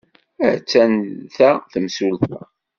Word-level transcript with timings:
Attan 0.51 0.93
da 1.35 1.51
temsulta. 1.71 2.39